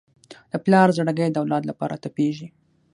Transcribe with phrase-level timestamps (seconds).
[0.51, 2.47] د پلار زړګی د اولاد لپاره تپېږي.